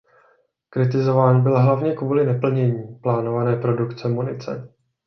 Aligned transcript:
Kritizován 0.69 1.41
byl 1.43 1.59
hlavně 1.59 1.93
kvůli 1.95 2.25
neplnění 2.25 2.95
plánované 3.01 3.55
produkce 3.55 4.07
munice. 4.09 4.69